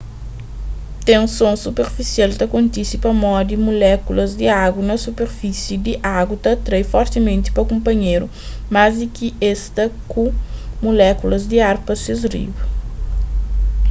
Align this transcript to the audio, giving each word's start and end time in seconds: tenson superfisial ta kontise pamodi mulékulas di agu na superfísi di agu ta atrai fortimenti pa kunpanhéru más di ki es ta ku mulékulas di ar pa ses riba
tenson 1.07 1.55
superfisial 1.63 2.31
ta 2.39 2.45
kontise 2.53 3.01
pamodi 3.05 3.55
mulékulas 3.65 4.31
di 4.39 4.45
agu 4.65 4.79
na 4.89 4.95
superfísi 5.05 5.73
di 5.85 5.93
agu 6.19 6.33
ta 6.43 6.49
atrai 6.55 6.85
fortimenti 6.93 7.49
pa 7.55 7.61
kunpanhéru 7.69 8.25
más 8.75 8.91
di 8.99 9.05
ki 9.15 9.27
es 9.51 9.61
ta 9.75 9.85
ku 10.11 10.23
mulékulas 10.83 11.43
di 11.51 11.57
ar 11.69 11.77
pa 11.85 11.93
ses 12.03 12.21
riba 12.33 12.61